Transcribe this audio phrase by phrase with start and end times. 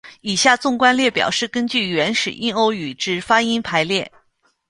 [0.21, 4.11] 以下纵观列表是根据原始印欧语之发音排列。